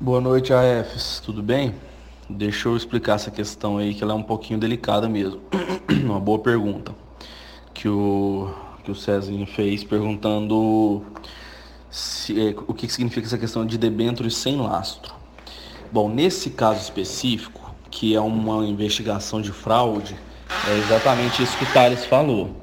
[0.00, 1.20] Boa noite, AFs.
[1.24, 1.74] Tudo bem?
[2.30, 5.40] Deixa eu explicar essa questão aí, que ela é um pouquinho delicada mesmo.
[5.90, 6.94] Uma boa pergunta
[7.74, 8.48] que o,
[8.84, 11.02] que o Cezinho fez, perguntando
[11.90, 15.12] se, é, o que significa essa questão de debêntures sem lastro.
[15.90, 20.16] Bom, nesse caso específico, que é uma investigação de fraude,
[20.68, 22.54] é exatamente isso que o Thales falou.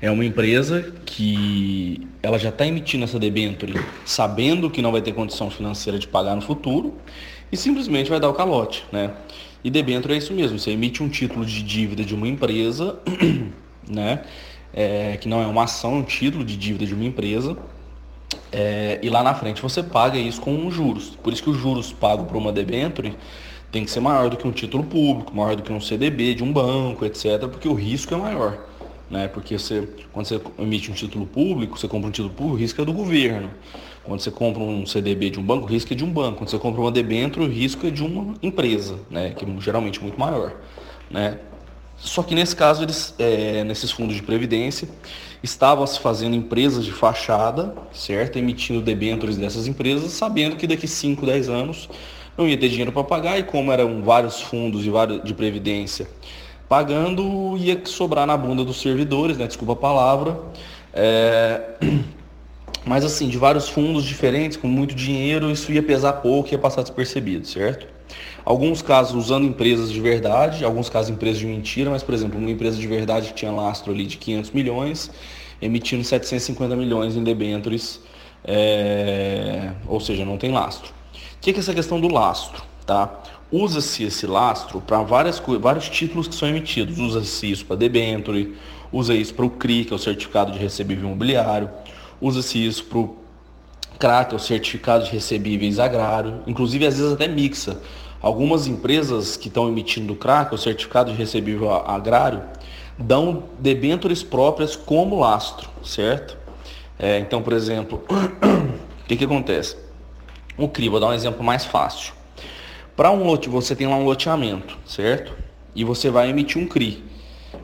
[0.00, 3.74] É uma empresa que ela já está emitindo essa debenture
[4.04, 6.94] sabendo que não vai ter condição financeira de pagar no futuro
[7.50, 9.10] e simplesmente vai dar o calote, né?
[9.64, 12.96] E debênture é isso mesmo, você emite um título de dívida de uma empresa,
[13.90, 14.22] né?
[14.72, 17.56] É, que não é uma ação, é um título de dívida de uma empresa,
[18.52, 21.16] é, e lá na frente você paga isso com juros.
[21.20, 23.16] Por isso que os juros pagos por uma debenture
[23.72, 26.44] tem que ser maior do que um título público, maior do que um CDB de
[26.44, 28.67] um banco, etc., porque o risco é maior
[29.10, 29.28] né?
[29.28, 32.80] Porque você, quando você emite um título público, você compra um título público, o risco
[32.80, 33.50] é do governo.
[34.04, 36.38] Quando você compra um CDB de um banco, o risco é de um banco.
[36.38, 39.30] Quando você compra uma debênture, o risco é de uma empresa, né?
[39.30, 40.54] Que é geralmente muito maior,
[41.10, 41.38] né?
[41.96, 44.88] Só que nesse caso, eles, é, nesses fundos de previdência,
[45.42, 48.38] estavam se fazendo empresas de fachada, certo?
[48.38, 51.88] Emitindo debêntures dessas empresas, sabendo que daqui 5, 10 anos
[52.36, 56.06] não ia ter dinheiro para pagar e como eram vários fundos de, previdência
[56.68, 59.46] pagando ia sobrar na bunda dos servidores, né?
[59.46, 60.40] Desculpa a palavra.
[60.92, 61.62] É...
[62.84, 66.82] Mas assim, de vários fundos diferentes, com muito dinheiro, isso ia pesar pouco ia passar
[66.82, 67.86] despercebido, certo?
[68.44, 72.50] Alguns casos usando empresas de verdade, alguns casos empresas de mentira, mas por exemplo, uma
[72.50, 75.10] empresa de verdade que tinha lastro ali de 500 milhões,
[75.60, 78.00] emitindo 750 milhões em debêntures,
[78.42, 79.72] é...
[79.86, 80.90] ou seja, não tem lastro.
[81.36, 82.62] O que é essa questão do lastro?
[82.86, 83.20] Tá?
[83.50, 86.98] Usa-se esse lastro para vários títulos que são emitidos.
[86.98, 88.54] Usa-se isso para debenture,
[88.92, 91.70] usa isso para o CRI, que é o Certificado de Recebível Imobiliário,
[92.20, 93.16] usa-se isso para o
[93.98, 97.80] CRA, que é o Certificado de Recebíveis Agrário, inclusive às vezes até mixa.
[98.20, 102.42] Algumas empresas que estão emitindo o CRA, que é o Certificado de Recebível Agrário,
[102.98, 106.36] dão debêntures próprias como lastro, certo?
[106.98, 108.02] É, então, por exemplo,
[109.04, 109.76] o que, que acontece?
[110.56, 112.17] O CRI, vou dar um exemplo mais fácil.
[112.98, 115.32] Para um lote, você tem lá um loteamento, certo?
[115.72, 117.00] E você vai emitir um CRI.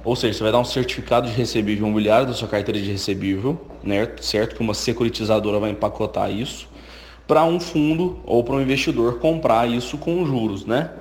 [0.04, 3.60] Ou seja, você vai dar um certificado de recebível imobiliário da sua carteira de recebível,
[3.82, 4.12] né?
[4.20, 4.54] certo?
[4.54, 6.68] Que uma securitizadora vai empacotar isso
[7.26, 10.92] para um fundo ou para um investidor comprar isso com juros, né?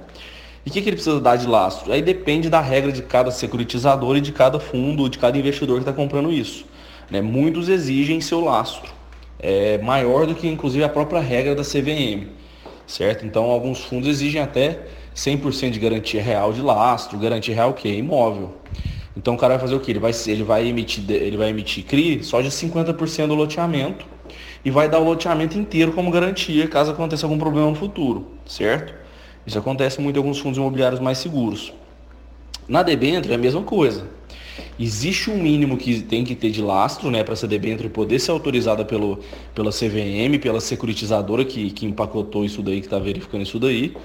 [0.65, 1.93] E o que, que, ele precisa dar de lastro?
[1.93, 5.83] Aí depende da regra de cada securitizador e de cada fundo, de cada investidor que
[5.83, 6.65] está comprando isso.
[7.07, 7.21] Né?
[7.21, 8.91] Muitos exigem seu lastro,
[9.37, 12.41] é maior do que inclusive a própria regra da CVM
[12.93, 13.25] certo?
[13.25, 14.81] Então, alguns fundos exigem até
[15.15, 18.53] 100% de garantia real de lastro, garantia real que é imóvel.
[19.17, 19.91] Então, o cara vai fazer o quê?
[19.91, 24.05] Ele vai, ele vai emitir, ele vai emitir CRI só de 50% do loteamento
[24.63, 28.93] e vai dar o loteamento inteiro como garantia caso aconteça algum problema no futuro, certo?
[29.45, 31.73] Isso acontece muito em alguns fundos imobiliários mais seguros.
[32.67, 34.07] Na debênture é a mesma coisa.
[34.79, 38.31] Existe um mínimo que tem que ter de lastro, né, para essa debênture poder ser
[38.31, 39.19] autorizada pelo,
[39.53, 43.95] pela CVM, pela securitizadora que, que empacotou isso daí, que está verificando isso daí,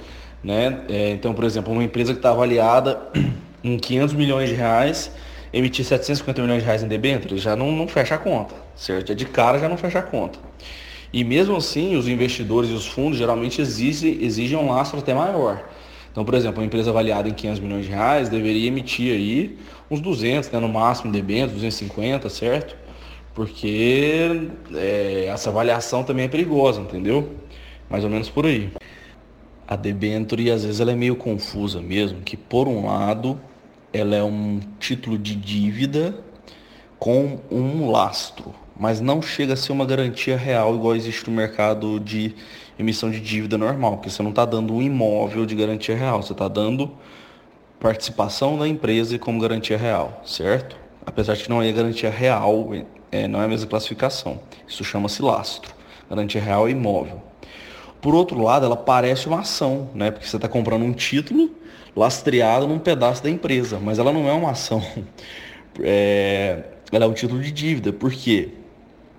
[0.43, 0.83] né?
[0.89, 3.01] É, então, por exemplo, uma empresa que está avaliada
[3.63, 5.11] em 500 milhões de reais,
[5.53, 9.13] emitir 750 milhões de reais em debênture, já não, não fecha a conta, certo?
[9.13, 10.39] É de cara já não fecha a conta.
[11.13, 15.63] E mesmo assim, os investidores e os fundos geralmente exigem, exigem um lastro até maior.
[16.11, 19.59] Então, por exemplo, uma empresa avaliada em 500 milhões de reais deveria emitir aí
[19.91, 22.77] uns 200, né, no máximo de debêntures, 250, certo?
[23.35, 27.33] Porque é, essa avaliação também é perigosa, entendeu?
[27.89, 28.71] Mais ou menos por aí.
[29.67, 33.39] A debenture, às vezes, ela é meio confusa mesmo, que por um lado,
[33.93, 36.19] ela é um título de dívida
[36.99, 41.99] com um lastro, mas não chega a ser uma garantia real igual existe no mercado
[41.99, 42.35] de
[42.79, 46.33] emissão de dívida normal, porque você não está dando um imóvel de garantia real, você
[46.33, 46.91] está dando
[47.81, 50.77] participação da empresa como garantia real, certo?
[51.05, 52.71] Apesar de que não é garantia real,
[53.11, 54.41] é, não é a mesma classificação.
[54.67, 55.75] Isso chama-se lastro.
[56.09, 57.23] Garantia real é imóvel.
[58.01, 60.11] Por outro lado, ela parece uma ação, né?
[60.11, 61.51] Porque você está comprando um título
[61.97, 64.83] lastreado num pedaço da empresa, mas ela não é uma ação.
[65.81, 67.93] É, ela é um título de dívida.
[67.93, 68.49] Por quê?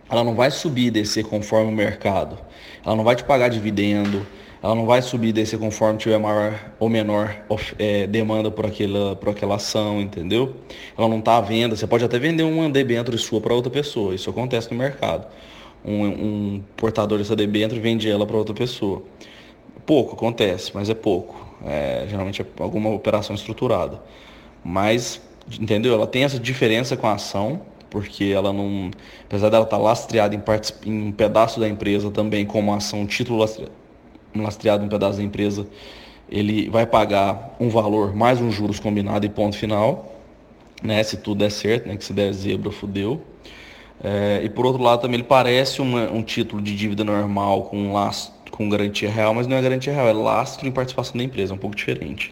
[0.10, 2.38] Ela não vai subir e descer conforme o mercado.
[2.84, 4.26] Ela não vai te pagar dividendo,
[4.62, 7.34] ela não vai subir e descer conforme tiver maior ou menor
[7.78, 10.54] é, demanda por aquela, por aquela ação, entendeu?
[10.98, 11.76] Ela não está à venda.
[11.76, 14.14] Você pode até vender uma debênture sua para outra pessoa.
[14.14, 15.28] Isso acontece no mercado.
[15.86, 19.02] Um, um portador dessa debênture vende ela para outra pessoa.
[19.86, 21.48] Pouco acontece, mas é pouco.
[21.66, 24.02] É, geralmente é alguma operação estruturada.
[24.62, 25.22] Mas,
[25.58, 25.94] entendeu?
[25.94, 28.92] Ela tem essa diferença com a ação porque ela não,
[29.26, 30.42] apesar dela estar tá lastreada em,
[30.86, 33.72] em um pedaço da empresa também como ação título lastreado,
[34.36, 35.68] lastreado um pedaço da empresa,
[36.30, 40.16] ele vai pagar um valor mais um juros combinado e ponto final,
[40.84, 41.04] né?
[41.04, 41.98] Se tudo der certo, né?
[41.98, 43.22] Que se der zebra, fudeu.
[44.02, 47.92] É, e por outro lado também ele parece uma, um título de dívida normal com
[47.92, 51.54] lastro, com garantia real, mas não é garantia real, é lastro em participação da empresa,
[51.54, 52.28] é um pouco diferente.